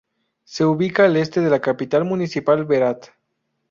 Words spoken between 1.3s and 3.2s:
de la capital municipal Berat.